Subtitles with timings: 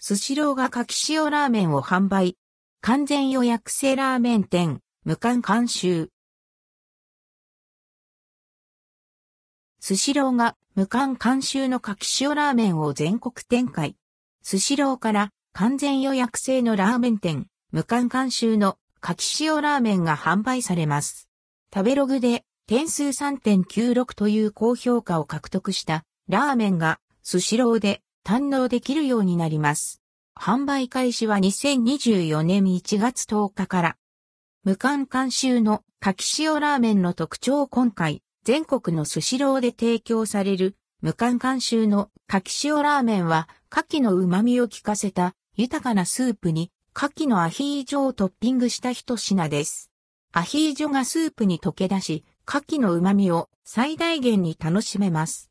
[0.00, 2.36] スシローが柿塩ラーメンを販売。
[2.80, 6.10] 完全予約制ラーメン店、無冠監修。
[9.80, 13.96] スシローが無冠監修の柿塩ラーメンを全国展開。
[14.42, 21.28] スシローから完全予約制のラーメン店、無冠監修の柿塩ラーメンが販売されます。
[21.74, 30.02] 食べログで点数3.96という高評価を獲得したラーメンがスシローで堪能できるようになります。
[30.38, 33.96] 販売開始は2024年1月10日から。
[34.64, 49.90] 無冠監修の柿塩ラーメンの特徴今回、全国のスシローで提供される無冠監修の柿塩ラーメンは、牡蠣の旨味を効かせた豊かなスープに牡蠣のアヒージョをトッピングした一品です。
[50.34, 55.48] アヒージョがスープに溶け出し、牡蠣の旨味を最大限に楽しめます。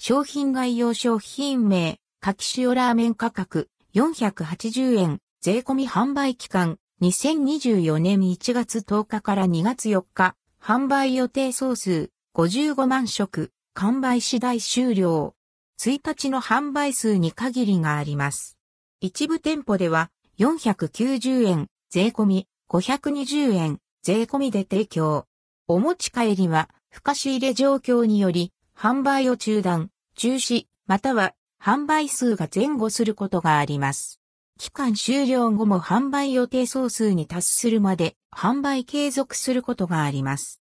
[0.00, 15.34] 商品概要商品名、柿塩ラーメン価格480円、税込み販売期間2024年1月10日から2月4日、販売予定総数55万食、完売次第終了。
[15.80, 18.58] 1日の販売数に限りがあります。
[19.00, 25.26] 一部店舗では490円、税込み520円、税込みで提供。
[25.68, 34.20] お持ち帰りは、不可仕入れ状況により、販売を中断、中止、または販売数が前後することがあります。
[34.58, 40.60] 期間終了後も販売予定総数に達するまで販売継続することがあります。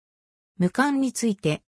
[0.59, 1.63] 無冠について。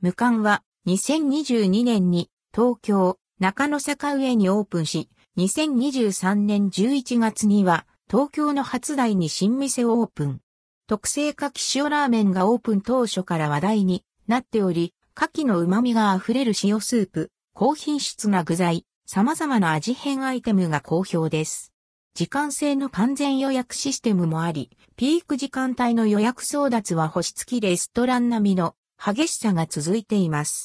[0.00, 10.40] 無冠は2022年に東京中野坂上にオープンし、2023年11月には東京の初台に新店をオープン。
[10.86, 21.70] 特製牡蠣塩ラーメンがオープン当初から話題になっており、牡蠣の旨味が溢れる塩スープ、高品質な具材、様々な味変アイテムが好評です。
[22.14, 30.60] 時間制の完全予約システムもあり、ピーク時間帯の予約争奪は星付きレストラン並みの激しさが続いています。